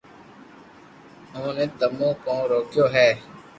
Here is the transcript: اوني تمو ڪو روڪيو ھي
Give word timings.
اوني 1.37 1.65
تمو 1.79 2.09
ڪو 2.25 2.35
روڪيو 2.51 2.85
ھي 2.95 3.09